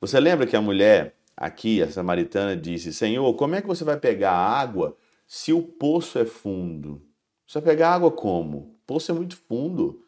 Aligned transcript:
Você 0.00 0.20
lembra 0.20 0.46
que 0.46 0.56
a 0.56 0.60
mulher 0.60 1.16
aqui, 1.36 1.82
a 1.82 1.90
samaritana, 1.90 2.56
disse: 2.56 2.92
Senhor, 2.92 3.32
como 3.34 3.54
é 3.54 3.60
que 3.60 3.66
você 3.66 3.84
vai 3.84 3.96
pegar 3.96 4.32
água 4.32 4.96
se 5.26 5.52
o 5.52 5.62
poço 5.62 6.18
é 6.18 6.24
fundo? 6.24 7.02
Você 7.46 7.60
vai 7.60 7.74
pegar 7.74 7.94
água 7.94 8.10
como? 8.10 8.58
O 8.58 8.86
poço 8.86 9.10
é 9.10 9.14
muito 9.14 9.36
fundo. 9.36 10.04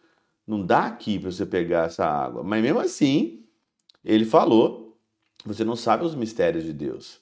Não 0.47 0.65
dá 0.65 0.87
aqui 0.87 1.19
para 1.19 1.31
você 1.31 1.47
pegar 1.47 1.87
essa 1.87 2.05
água. 2.05 2.43
Mas 2.43 2.63
mesmo 2.63 2.79
assim, 2.79 3.45
ele 4.05 4.25
falou: 4.25 4.97
você 5.45 5.65
não 5.65 5.77
sabe 5.77 6.05
os 6.05 6.15
mistérios 6.15 6.65
de 6.65 6.73
Deus. 6.73 7.21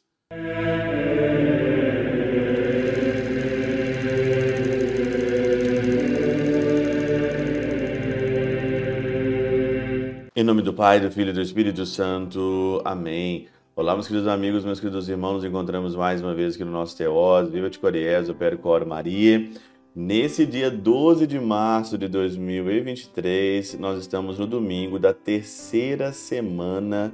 Em 10.39 10.45
nome 10.45 10.62
do 10.62 10.73
Pai, 10.73 11.00
do 11.00 11.11
Filho 11.11 11.30
e 11.30 11.32
do 11.32 11.43
Espírito 11.43 11.84
Santo. 11.84 12.80
Amém. 12.84 13.48
Olá, 13.75 13.95
meus 13.95 14.07
queridos 14.07 14.29
amigos, 14.29 14.65
meus 14.65 14.79
queridos 14.79 15.09
irmãos, 15.09 15.33
nos 15.33 15.45
encontramos 15.45 15.96
mais 15.96 16.23
uma 16.23 16.33
vez 16.33 16.55
aqui 16.55 16.62
no 16.62 16.70
nosso 16.70 16.96
Teós. 16.96 17.51
Viva 17.51 17.69
de 17.69 17.77
Coriés, 17.77 18.29
Opero 18.29 18.56
Coro 18.56 18.87
Maria. 18.87 19.51
Nesse 19.93 20.46
dia 20.46 20.70
12 20.70 21.27
de 21.27 21.41
março 21.41 21.98
de 21.98 22.06
2023, 22.06 23.80
nós 23.80 23.98
estamos 23.98 24.38
no 24.38 24.46
domingo 24.46 24.96
da 24.96 25.12
terceira 25.12 26.12
semana 26.12 27.12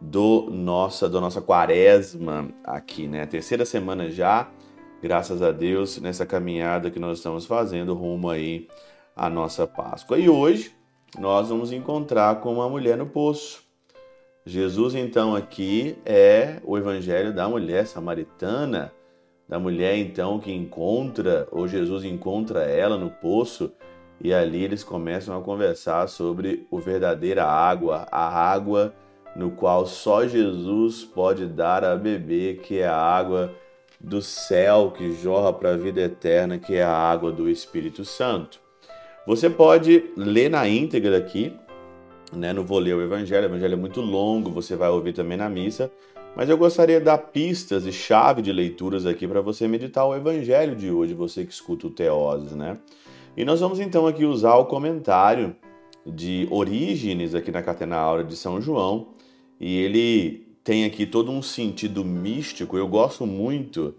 do 0.00 0.48
nossa, 0.50 1.10
da 1.10 1.20
nossa 1.20 1.42
quaresma 1.42 2.48
aqui, 2.64 3.06
né? 3.06 3.26
Terceira 3.26 3.66
semana 3.66 4.08
já, 4.08 4.50
graças 5.02 5.42
a 5.42 5.52
Deus, 5.52 6.00
nessa 6.00 6.24
caminhada 6.24 6.90
que 6.90 6.98
nós 6.98 7.18
estamos 7.18 7.44
fazendo 7.44 7.92
rumo 7.92 8.30
aí 8.30 8.66
à 9.14 9.28
nossa 9.28 9.66
Páscoa. 9.66 10.18
E 10.18 10.26
hoje 10.30 10.80
nós 11.18 11.48
vamos 11.48 11.72
encontrar 11.72 12.40
com 12.40 12.54
uma 12.54 12.68
mulher 12.68 12.96
no 12.96 13.06
poço. 13.06 13.62
Jesus, 14.44 14.94
então, 14.94 15.36
aqui 15.36 15.96
é 16.04 16.60
o 16.64 16.76
evangelho 16.76 17.32
da 17.32 17.48
mulher 17.48 17.86
samaritana, 17.86 18.92
da 19.48 19.58
mulher, 19.58 19.96
então, 19.98 20.38
que 20.40 20.50
encontra, 20.52 21.46
ou 21.52 21.68
Jesus 21.68 22.04
encontra 22.04 22.62
ela 22.62 22.96
no 22.96 23.10
poço, 23.10 23.72
e 24.20 24.32
ali 24.32 24.64
eles 24.64 24.82
começam 24.82 25.38
a 25.38 25.42
conversar 25.42 26.08
sobre 26.08 26.66
o 26.70 26.78
verdadeira 26.78 27.44
água, 27.44 28.06
a 28.10 28.26
água 28.26 28.94
no 29.36 29.50
qual 29.50 29.86
só 29.86 30.26
Jesus 30.26 31.04
pode 31.04 31.46
dar 31.46 31.84
a 31.84 31.94
beber, 31.96 32.60
que 32.60 32.78
é 32.78 32.86
a 32.86 32.96
água 32.96 33.52
do 34.00 34.22
céu 34.22 34.92
que 34.96 35.12
jorra 35.12 35.52
para 35.52 35.70
a 35.70 35.76
vida 35.76 36.00
eterna, 36.00 36.58
que 36.58 36.74
é 36.74 36.82
a 36.82 36.92
água 36.92 37.30
do 37.30 37.48
Espírito 37.48 38.04
Santo. 38.04 38.61
Você 39.24 39.48
pode 39.48 40.10
ler 40.16 40.50
na 40.50 40.68
íntegra 40.68 41.16
aqui, 41.16 41.52
né? 42.32 42.52
Não 42.52 42.64
vou 42.64 42.80
ler 42.80 42.96
o 42.96 43.02
Evangelho, 43.02 43.44
o 43.44 43.50
Evangelho 43.50 43.74
é 43.74 43.76
muito 43.76 44.00
longo, 44.00 44.50
você 44.50 44.74
vai 44.74 44.88
ouvir 44.88 45.12
também 45.12 45.38
na 45.38 45.48
missa, 45.48 45.92
mas 46.34 46.48
eu 46.48 46.58
gostaria 46.58 46.98
de 46.98 47.04
dar 47.04 47.18
pistas 47.18 47.86
e 47.86 47.92
chave 47.92 48.42
de 48.42 48.52
leituras 48.52 49.06
aqui 49.06 49.28
para 49.28 49.40
você 49.40 49.68
meditar 49.68 50.04
o 50.04 50.14
Evangelho 50.14 50.74
de 50.74 50.90
hoje, 50.90 51.14
você 51.14 51.44
que 51.44 51.52
escuta 51.52 51.86
o 51.86 51.90
Teoses, 51.90 52.52
né? 52.52 52.78
E 53.36 53.44
nós 53.44 53.60
vamos 53.60 53.78
então 53.78 54.08
aqui 54.08 54.24
usar 54.24 54.56
o 54.56 54.64
comentário 54.64 55.54
de 56.04 56.48
Orígenes 56.50 57.32
aqui 57.34 57.52
na 57.52 57.62
Catena 57.62 57.96
Aura 57.96 58.24
de 58.24 58.34
São 58.34 58.60
João, 58.60 59.08
e 59.60 59.78
ele 59.78 60.48
tem 60.64 60.84
aqui 60.84 61.06
todo 61.06 61.30
um 61.30 61.42
sentido 61.42 62.04
místico. 62.04 62.76
Eu 62.76 62.88
gosto 62.88 63.24
muito 63.24 63.94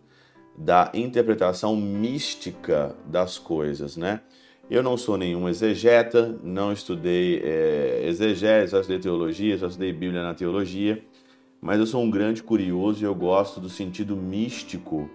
da 0.58 0.92
interpretação 0.94 1.76
mística 1.76 2.94
das 3.06 3.38
coisas, 3.38 3.96
né? 3.96 4.20
Eu 4.69 4.81
não 4.81 4.95
sou 4.95 5.17
nenhum 5.17 5.50
exegeta, 5.50 6.39
não 6.42 6.72
estudei 6.72 7.42
é, 7.44 8.06
exegese, 8.08 8.72
só 8.72 8.80
estudei 8.80 9.00
teologia, 9.00 9.58
só 9.58 9.67
estudei 9.67 9.92
Bíblia 9.92 10.23
na 10.23 10.33
teologia, 10.33 11.03
mas 11.59 11.80
eu 11.80 11.86
sou 11.86 12.02
um 12.02 12.09
grande 12.09 12.42
curioso 12.42 13.03
e 13.03 13.05
eu 13.05 13.14
gosto 13.14 13.59
do 13.59 13.70
sentido 13.70 14.16
místico 14.16 15.09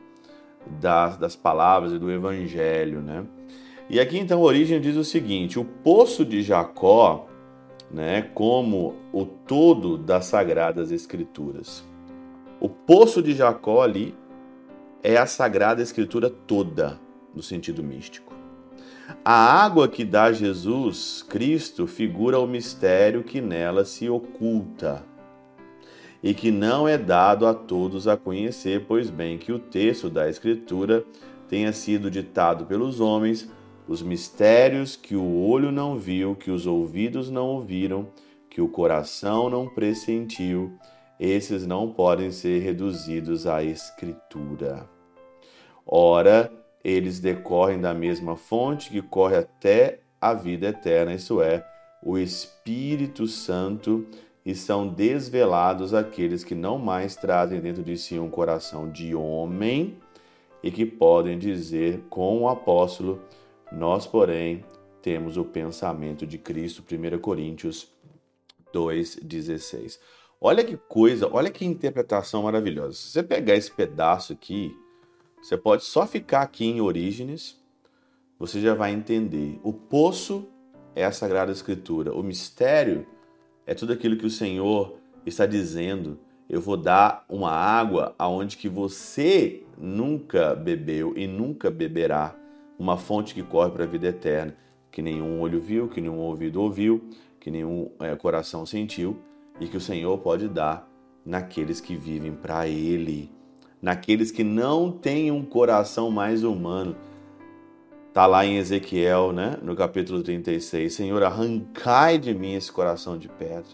das, 0.81 1.17
das 1.17 1.35
palavras 1.35 1.93
e 1.93 1.99
do 1.99 2.11
evangelho, 2.11 3.01
né? 3.01 3.25
E 3.89 3.99
aqui 3.99 4.19
então 4.19 4.43
origem 4.43 4.81
diz 4.81 4.97
o 4.97 5.05
seguinte: 5.05 5.59
o 5.59 5.65
poço 5.65 6.27
de 6.27 6.43
Jacó, 6.43 7.27
né, 7.91 8.23
como 8.35 8.97
o 9.13 9.25
todo 9.25 9.97
das 9.97 10.27
sagradas 10.27 10.93
escrituras. 10.93 11.83
O 12.61 12.69
poço 12.69 13.23
de 13.23 13.33
Jacó 13.35 13.83
ali 13.83 14.15
é 15.03 15.17
a 15.17 15.27
sagrada 15.27 15.81
escritura 15.81 16.29
toda, 16.29 17.01
no 17.35 17.43
sentido 17.43 17.83
místico. 17.83 18.38
A 19.25 19.33
água 19.33 19.89
que 19.89 20.05
dá 20.05 20.33
Jesus 20.33 21.25
Cristo 21.29 21.87
figura 21.87 22.39
o 22.39 22.47
mistério 22.47 23.25
que 23.25 23.41
nela 23.41 23.85
se 23.85 24.09
oculta 24.09 25.05
e 26.23 26.35
que 26.35 26.51
não 26.51 26.87
é 26.87 26.99
dado 26.99 27.47
a 27.47 27.55
todos 27.55 28.09
a 28.09 28.17
conhecer, 28.17 28.85
pois 28.87 29.09
bem 29.09 29.39
que 29.39 29.53
o 29.53 29.59
texto 29.59 30.11
da 30.11 30.29
Escritura 30.29 31.05
tenha 31.49 31.73
sido 31.73 32.11
ditado 32.11 32.67
pelos 32.67 33.01
homens, 33.01 33.51
os 33.87 34.03
mistérios 34.03 34.97
que 34.97 35.17
o 35.17 35.39
olho 35.39 35.73
não 35.73 35.97
viu, 35.97 36.35
que 36.35 36.51
os 36.51 36.67
ouvidos 36.67 37.31
não 37.31 37.47
ouviram, 37.47 38.09
que 38.51 38.61
o 38.61 38.69
coração 38.69 39.49
não 39.49 39.69
pressentiu, 39.69 40.73
esses 41.19 41.67
não 41.67 41.91
podem 41.91 42.31
ser 42.31 42.61
reduzidos 42.61 43.47
à 43.47 43.63
Escritura. 43.63 44.89
Ora, 45.87 46.53
eles 46.85 47.21
decorrem 47.21 47.81
da 47.81 47.93
mesma 47.93 48.37
fonte 48.37 48.91
que 48.91 49.03
corre 49.03 49.37
até 49.37 50.01
a 50.21 50.35
vida 50.35 50.69
eterna, 50.69 51.15
isso 51.15 51.41
é, 51.41 51.65
o 52.03 52.19
Espírito 52.19 53.27
Santo, 53.27 54.07
e 54.45 54.55
são 54.55 54.89
desvelados 54.89 55.93
aqueles 55.93 56.43
que 56.43 56.55
não 56.55 56.79
mais 56.79 57.15
trazem 57.15 57.61
dentro 57.61 57.83
de 57.83 57.97
si 57.97 58.19
um 58.19 58.31
coração 58.31 58.91
de 58.91 59.15
homem 59.15 59.99
e 60.63 60.71
que 60.71 60.87
podem 60.87 61.39
dizer 61.39 62.03
com 62.09 62.43
o 62.43 62.49
apóstolo: 62.49 63.21
Nós, 63.71 64.07
porém, 64.07 64.65
temos 65.03 65.37
o 65.37 65.45
pensamento 65.45 66.27
de 66.27 66.39
Cristo. 66.39 66.83
1 66.83 67.19
Coríntios 67.19 67.93
2,16. 68.73 69.99
Olha 70.41 70.65
que 70.65 70.77
coisa, 70.77 71.29
olha 71.33 71.51
que 71.51 71.65
interpretação 71.65 72.45
maravilhosa. 72.45 72.95
Se 72.95 73.11
você 73.11 73.23
pegar 73.23 73.55
esse 73.55 73.71
pedaço 73.71 74.33
aqui 74.33 74.75
você 75.41 75.57
pode 75.57 75.85
só 75.85 76.07
ficar 76.07 76.43
aqui 76.43 76.67
em 76.67 76.81
Orígenes, 76.81 77.59
você 78.39 78.61
já 78.61 78.75
vai 78.75 78.93
entender. 78.93 79.59
O 79.63 79.73
poço 79.73 80.47
é 80.95 81.05
a 81.05 81.13
Sagrada 81.13 81.53
Escritura. 81.53 82.15
O 82.15 82.23
mistério 82.23 83.07
é 83.67 83.75
tudo 83.75 83.93
aquilo 83.93 84.17
que 84.17 84.27
o 84.27 84.31
Senhor 84.31 84.99
está 85.25 85.47
dizendo. 85.47 86.19
Eu 86.49 86.61
vou 86.61 86.77
dar 86.77 87.25
uma 87.29 87.51
água 87.51 88.15
aonde 88.19 88.57
que 88.57 88.69
você 88.69 89.65
nunca 89.77 90.55
bebeu 90.55 91.15
e 91.17 91.27
nunca 91.27 91.71
beberá. 91.71 92.35
Uma 92.79 92.97
fonte 92.97 93.35
que 93.35 93.43
corre 93.43 93.71
para 93.71 93.85
a 93.85 93.89
vida 93.89 94.09
eterna, 94.09 94.57
que 94.91 95.03
nenhum 95.03 95.41
olho 95.41 95.61
viu, 95.61 95.89
que 95.89 96.01
nenhum 96.01 96.19
ouvido 96.19 96.63
ouviu, 96.63 97.11
que 97.41 97.51
nenhum 97.51 97.91
é, 98.01 98.15
coração 98.15 98.65
sentiu 98.65 99.19
e 99.61 99.67
que 99.67 99.77
o 99.77 99.81
Senhor 99.81 100.17
pode 100.19 100.49
dar 100.49 100.89
naqueles 101.25 101.81
que 101.81 101.97
vivem 101.97 102.33
para 102.33 102.69
Ele 102.69 103.31
naqueles 103.81 104.31
que 104.31 104.45
não 104.45 104.91
têm 104.91 105.31
um 105.31 105.45
coração 105.45 106.11
mais 106.11 106.45
humano. 106.45 106.97
Está 108.09 108.27
lá 108.27 108.45
em 108.45 108.57
Ezequiel, 108.57 109.33
né, 109.33 109.57
no 109.63 109.77
capítulo 109.77 110.23
36. 110.23 110.93
Senhor, 110.93 111.23
arrancai 111.23 112.19
de 112.19 112.35
mim 112.35 112.55
esse 112.55 112.73
coração 112.73 113.17
de 113.17 113.29
pedra. 113.29 113.71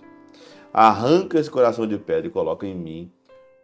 Arranca 0.73 1.39
esse 1.39 1.51
coração 1.51 1.87
de 1.87 1.97
pedra 1.97 2.27
e 2.27 2.31
coloca 2.31 2.67
em 2.67 2.75
mim 2.75 3.13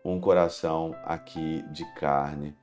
um 0.04 0.18
coração 0.20 0.94
aqui 1.04 1.62
de 1.70 1.84
carne. 1.94 2.54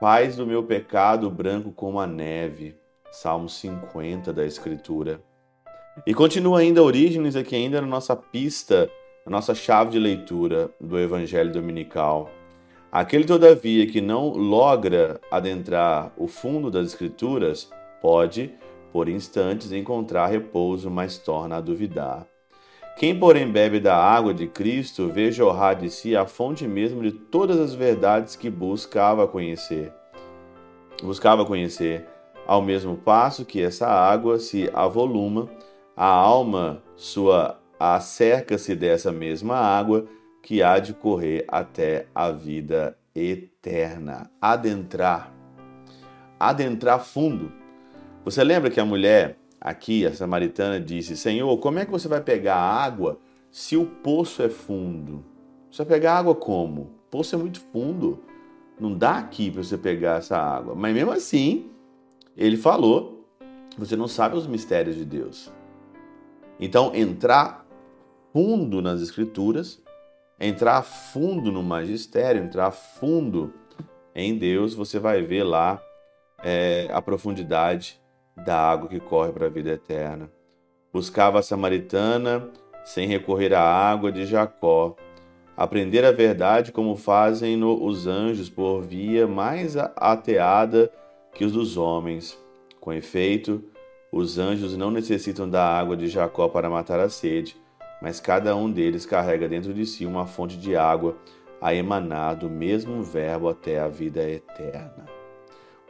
Faz 0.00 0.36
do 0.36 0.46
meu 0.46 0.62
pecado 0.64 1.30
branco 1.30 1.72
como 1.72 1.98
a 1.98 2.06
neve. 2.06 2.76
Salmo 3.10 3.48
50 3.48 4.32
da 4.32 4.44
Escritura. 4.44 5.22
E 6.04 6.12
continua 6.12 6.58
ainda 6.58 6.82
Orígenes 6.82 7.36
aqui 7.36 7.54
ainda 7.54 7.80
na 7.80 7.86
nossa 7.86 8.16
pista, 8.16 8.90
na 9.24 9.30
nossa 9.30 9.54
chave 9.54 9.92
de 9.92 9.98
leitura 10.00 10.68
do 10.80 10.98
Evangelho 10.98 11.52
Dominical. 11.52 12.28
Aquele, 12.94 13.24
todavia, 13.24 13.88
que 13.88 14.00
não 14.00 14.28
logra 14.28 15.20
adentrar 15.28 16.12
o 16.16 16.28
fundo 16.28 16.70
das 16.70 16.86
Escrituras 16.86 17.68
pode, 18.00 18.54
por 18.92 19.08
instantes, 19.08 19.72
encontrar 19.72 20.28
repouso, 20.28 20.88
mas 20.88 21.18
torna 21.18 21.56
a 21.56 21.60
duvidar. 21.60 22.24
Quem, 22.96 23.18
porém, 23.18 23.50
bebe 23.50 23.80
da 23.80 23.96
água 23.96 24.32
de 24.32 24.46
Cristo, 24.46 25.08
vê 25.08 25.32
jorrar 25.32 25.74
de 25.74 25.90
si 25.90 26.14
a 26.14 26.24
fonte 26.24 26.68
mesmo 26.68 27.02
de 27.02 27.10
todas 27.10 27.58
as 27.58 27.74
verdades 27.74 28.36
que 28.36 28.48
buscava 28.48 29.26
conhecer. 29.26 29.92
Buscava 31.02 31.44
conhecer, 31.44 32.06
ao 32.46 32.62
mesmo 32.62 32.96
passo 32.96 33.44
que 33.44 33.60
essa 33.60 33.88
água 33.88 34.38
se 34.38 34.70
avoluma, 34.72 35.50
a 35.96 36.06
alma 36.06 36.80
sua 36.94 37.58
acerca-se 37.76 38.76
dessa 38.76 39.10
mesma 39.10 39.56
água, 39.56 40.06
que 40.44 40.62
há 40.62 40.78
de 40.78 40.92
correr 40.92 41.46
até 41.48 42.06
a 42.14 42.30
vida 42.30 42.96
eterna. 43.14 44.30
Adentrar. 44.38 45.32
Adentrar 46.38 47.02
fundo. 47.02 47.50
Você 48.26 48.44
lembra 48.44 48.70
que 48.70 48.78
a 48.78 48.84
mulher 48.84 49.38
aqui, 49.58 50.04
a 50.04 50.12
samaritana, 50.12 50.78
disse: 50.78 51.16
Senhor, 51.16 51.56
como 51.58 51.78
é 51.78 51.86
que 51.86 51.90
você 51.90 52.06
vai 52.06 52.20
pegar 52.20 52.56
água 52.56 53.18
se 53.50 53.74
o 53.74 53.86
poço 53.86 54.42
é 54.42 54.50
fundo, 54.50 55.24
você 55.70 55.82
vai 55.82 55.96
pegar 55.96 56.18
água 56.18 56.34
como? 56.34 56.82
O 56.82 57.10
poço 57.10 57.34
é 57.34 57.38
muito 57.38 57.60
fundo. 57.72 58.22
Não 58.78 58.92
dá 58.92 59.16
aqui 59.16 59.50
para 59.50 59.62
você 59.62 59.78
pegar 59.78 60.18
essa 60.18 60.36
água. 60.36 60.74
Mas 60.74 60.94
mesmo 60.94 61.10
assim, 61.10 61.70
ele 62.36 62.58
falou: 62.58 63.26
você 63.78 63.96
não 63.96 64.08
sabe 64.08 64.36
os 64.36 64.46
mistérios 64.46 64.94
de 64.94 65.06
Deus. 65.06 65.50
Então, 66.60 66.94
entrar 66.94 67.66
fundo 68.30 68.82
nas 68.82 69.00
Escrituras, 69.00 69.82
entrar 70.38 70.82
fundo 70.82 71.50
no 71.52 71.62
magistério, 71.62 72.42
entrar 72.42 72.70
fundo 72.70 73.52
em 74.14 74.36
Deus, 74.36 74.74
você 74.74 74.98
vai 74.98 75.22
ver 75.22 75.42
lá 75.44 75.82
é, 76.42 76.88
a 76.92 77.00
profundidade 77.02 78.00
da 78.36 78.56
água 78.58 78.88
que 78.88 79.00
corre 79.00 79.32
para 79.32 79.46
a 79.46 79.50
vida 79.50 79.70
eterna. 79.70 80.30
Buscava 80.92 81.38
a 81.38 81.42
samaritana 81.42 82.48
sem 82.84 83.08
recorrer 83.08 83.54
à 83.54 83.62
água 83.62 84.12
de 84.12 84.26
Jacó. 84.26 84.94
Aprender 85.56 86.04
a 86.04 86.12
verdade 86.12 86.72
como 86.72 86.96
fazem 86.96 87.62
os 87.62 88.06
anjos 88.06 88.50
por 88.50 88.82
via 88.82 89.26
mais 89.26 89.76
ateada 89.76 90.90
que 91.32 91.44
os 91.44 91.52
dos 91.52 91.76
homens. 91.76 92.38
Com 92.80 92.92
efeito, 92.92 93.64
os 94.12 94.38
anjos 94.38 94.76
não 94.76 94.90
necessitam 94.90 95.48
da 95.48 95.64
água 95.64 95.96
de 95.96 96.06
Jacó 96.06 96.48
para 96.48 96.70
matar 96.70 97.00
a 97.00 97.08
sede, 97.08 97.56
mas 98.04 98.20
cada 98.20 98.54
um 98.54 98.70
deles 98.70 99.06
carrega 99.06 99.48
dentro 99.48 99.72
de 99.72 99.86
si 99.86 100.04
uma 100.04 100.26
fonte 100.26 100.58
de 100.58 100.76
água 100.76 101.16
a 101.58 101.74
emanar 101.74 102.36
do 102.36 102.50
mesmo 102.50 103.02
verbo 103.02 103.48
até 103.48 103.80
a 103.80 103.88
vida 103.88 104.22
eterna. 104.28 105.06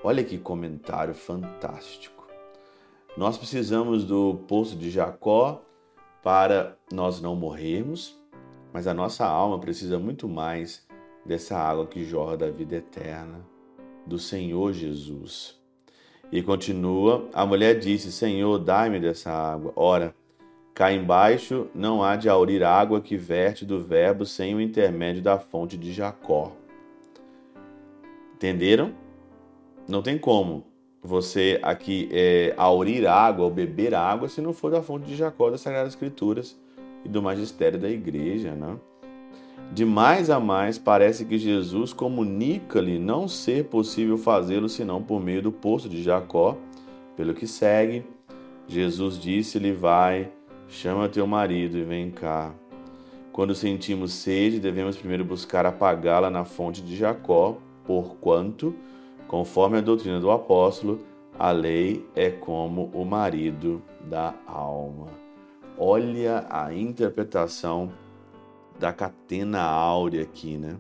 Olha 0.01 0.23
que 0.23 0.39
comentário 0.39 1.13
fantástico. 1.13 2.25
Nós 3.17 3.37
precisamos 3.37 4.05
do 4.05 4.37
poço 4.47 4.77
de 4.77 4.93
Jacó 4.93 5.61
para 6.23 6.79
nós 6.93 7.21
não 7.21 7.35
morrermos, 7.35 8.17
mas 8.73 8.87
a 8.87 8.95
nossa 8.95 9.27
alma 9.27 9.59
precisa 9.59 9.99
muito 9.99 10.29
mais 10.29 10.87
dessa 11.27 11.59
água 11.59 11.85
que 11.85 12.05
jorra 12.05 12.37
da 12.37 12.49
vida 12.49 12.77
eterna, 12.77 13.45
do 14.07 14.21
Senhor 14.21 14.73
Jesus. 14.73 15.61
E 16.31 16.45
continua: 16.45 17.29
a 17.35 17.45
mulher 17.45 17.81
disse: 17.81 18.13
Senhor, 18.13 18.57
dai-me 18.61 19.01
dessa 19.01 19.33
água. 19.33 19.73
Ora, 19.75 20.15
cá 20.75 20.93
embaixo 20.93 21.69
não 21.73 22.03
há 22.03 22.17
de 22.17 22.29
aurir 22.29 22.65
água 22.65 23.01
que 23.01 23.17
verte 23.17 23.65
do 23.65 23.81
Verbo 23.81 24.27
sem 24.27 24.55
o 24.55 24.61
intermédio 24.61 25.23
da 25.23 25.39
fonte 25.39 25.79
de 25.79 25.93
Jacó. 25.93 26.53
Entenderam? 28.35 28.93
Não 29.87 30.03
tem 30.03 30.19
como 30.19 30.65
você 31.01 31.61
aqui 31.63 32.09
é, 32.11 32.55
aurir 32.57 33.07
água 33.07 33.45
ou 33.45 33.51
beber 33.51 33.95
água 33.95 34.29
se 34.29 34.41
não 34.41 34.53
for 34.53 34.71
da 34.71 34.83
fonte 34.83 35.07
de 35.07 35.15
Jacó 35.15 35.51
das 35.51 35.61
Sagradas 35.61 35.93
Escrituras 35.93 36.59
e 37.05 37.09
do 37.09 37.23
magistério 37.23 37.79
da 37.79 37.89
igreja, 37.89 38.53
né? 38.53 38.77
De 39.73 39.85
mais 39.85 40.31
a 40.31 40.41
mais, 40.41 40.79
parece 40.79 41.25
que 41.25 41.39
Jesus 41.39 41.93
comunica-lhe 41.93 42.99
não 42.99 43.29
ser 43.29 43.65
possível 43.65 44.17
fazê-lo 44.17 44.69
senão 44.69 45.03
por 45.03 45.21
meio 45.21 45.43
do 45.43 45.53
poço 45.53 45.89
de 45.89 46.03
Jacó. 46.03 46.57
Pelo 47.17 47.35
que 47.35 47.47
segue, 47.47 48.05
Jesus 48.67 49.19
disse-lhe: 49.19 49.73
Vai, 49.73 50.31
chama 50.69 51.09
teu 51.09 51.27
marido 51.27 51.79
e 51.79 51.85
vem 51.85 52.11
cá. 52.11 52.53
Quando 53.33 53.55
sentimos 53.55 54.13
sede, 54.13 54.61
devemos 54.61 54.97
primeiro 54.97 55.25
buscar 55.25 55.67
apagá-la 55.67 56.31
na 56.31 56.45
fonte 56.45 56.81
de 56.81 56.97
Jacó, 56.97 57.59
porquanto 57.85 58.75
Conforme 59.35 59.79
a 59.79 59.81
doutrina 59.81 60.21
do 60.21 60.31
apóstolo, 60.31 61.05
a 61.39 61.51
lei 61.51 62.09
é 62.15 62.31
como 62.31 62.91
o 62.95 63.05
marido 63.05 63.83
da 64.03 64.35
alma. 64.47 65.09
Olha 65.77 66.47
a 66.49 66.73
interpretação 66.73 67.93
da 68.79 68.93
catena 68.93 69.61
áurea 69.63 70.23
aqui, 70.23 70.57
né? 70.57 70.77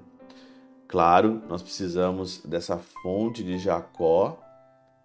Claro, 0.87 1.43
nós 1.49 1.63
precisamos 1.63 2.43
dessa 2.45 2.79
fonte 2.79 3.43
de 3.43 3.59
Jacó, 3.59 4.39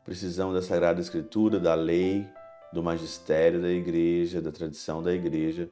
precisamos 0.04 0.54
da 0.54 0.62
Sagrada 0.62 1.02
Escritura, 1.02 1.60
da 1.60 1.74
lei, 1.74 2.28
do 2.72 2.84
magistério 2.84 3.62
da 3.62 3.70
igreja, 3.70 4.42
da 4.42 4.52
tradição 4.52 5.02
da 5.02 5.14
igreja, 5.14 5.70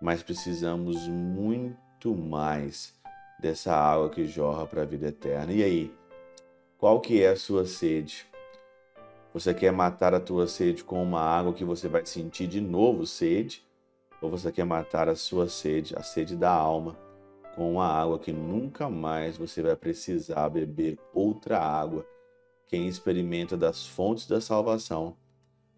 mas 0.00 0.22
precisamos 0.22 1.08
muito 1.08 2.14
mais 2.14 2.94
dessa 3.40 3.74
água 3.74 4.10
que 4.10 4.26
jorra 4.26 4.66
para 4.66 4.82
a 4.82 4.86
vida 4.86 5.08
eterna. 5.08 5.52
E 5.52 5.62
aí? 5.62 5.94
Qual 6.78 7.00
que 7.00 7.22
é 7.22 7.28
a 7.28 7.36
sua 7.36 7.64
sede? 7.64 8.26
Você 9.32 9.54
quer 9.54 9.72
matar 9.72 10.14
a 10.14 10.20
tua 10.20 10.46
sede 10.46 10.84
com 10.84 11.02
uma 11.02 11.20
água 11.20 11.54
que 11.54 11.64
você 11.64 11.88
vai 11.88 12.04
sentir 12.04 12.46
de 12.46 12.60
novo 12.60 13.06
sede? 13.06 13.66
Ou 14.20 14.30
você 14.30 14.52
quer 14.52 14.64
matar 14.64 15.08
a 15.08 15.16
sua 15.16 15.48
sede, 15.48 15.94
a 15.96 16.02
sede 16.02 16.36
da 16.36 16.50
alma, 16.50 16.96
com 17.54 17.72
uma 17.72 17.86
água 17.86 18.18
que 18.18 18.32
nunca 18.32 18.88
mais 18.88 19.36
você 19.36 19.62
vai 19.62 19.74
precisar 19.74 20.48
beber 20.50 20.98
outra 21.12 21.58
água? 21.58 22.06
Quem 22.66 22.86
experimenta 22.86 23.56
das 23.56 23.86
fontes 23.86 24.26
da 24.26 24.40
salvação 24.40 25.16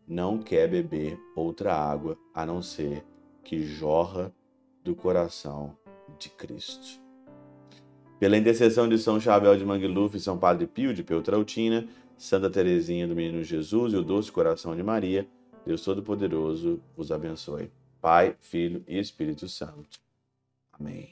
não 0.06 0.38
quer 0.38 0.68
beber 0.68 1.18
outra 1.34 1.74
água 1.74 2.16
a 2.34 2.46
não 2.46 2.62
ser 2.62 3.04
que 3.42 3.62
jorra 3.62 4.32
do 4.82 4.94
coração 4.94 5.76
de 6.18 6.28
Cristo. 6.30 7.00
Pela 8.18 8.36
intercessão 8.36 8.88
de 8.88 8.98
São 8.98 9.20
Chabel 9.20 9.56
de 9.56 9.64
Mangluf 9.64 10.16
e 10.16 10.20
São 10.20 10.38
Padre 10.38 10.66
Pio 10.66 10.94
de 10.94 11.02
Peltrautina, 11.02 11.86
Santa 12.16 12.48
Teresinha 12.48 13.06
do 13.06 13.14
Menino 13.14 13.44
Jesus 13.44 13.92
e 13.92 13.96
o 13.96 14.02
Doce 14.02 14.32
Coração 14.32 14.74
de 14.74 14.82
Maria, 14.82 15.28
Deus 15.66 15.82
Todo-Poderoso 15.82 16.80
vos 16.96 17.12
abençoe. 17.12 17.70
Pai, 18.00 18.36
Filho 18.40 18.82
e 18.86 18.98
Espírito 18.98 19.48
Santo. 19.48 19.98
Amém. 20.72 21.10